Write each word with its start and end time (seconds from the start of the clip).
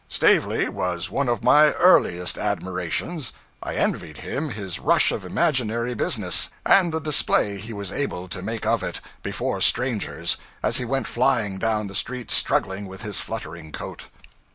Stavely 0.09 0.67
was 0.67 1.11
one 1.11 1.29
of 1.29 1.43
my 1.43 1.73
earliest 1.73 2.35
admirations; 2.35 3.33
I 3.61 3.75
envied 3.75 4.17
him 4.17 4.49
his 4.49 4.79
rush 4.79 5.11
of 5.11 5.23
imaginary 5.23 5.93
business, 5.93 6.49
and 6.65 6.91
the 6.91 6.99
display 6.99 7.57
he 7.57 7.71
was 7.71 7.91
able 7.91 8.27
to 8.29 8.41
make 8.41 8.65
of 8.65 8.81
it, 8.81 8.99
before 9.21 9.61
strangers, 9.61 10.37
as 10.63 10.77
he 10.77 10.85
went 10.85 11.07
flying 11.07 11.59
down 11.59 11.85
the 11.85 11.93
street 11.93 12.31
struggling 12.31 12.87
with 12.87 13.03
his 13.03 13.19
fluttering 13.19 13.71
coat. 13.71 14.05